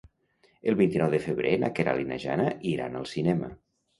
[0.71, 3.53] El vint-i-nou de febrer na Queralt i na Jana iran al cinema.